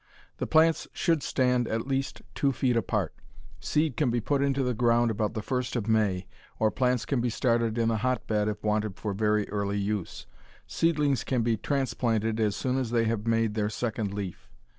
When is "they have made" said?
12.89-13.53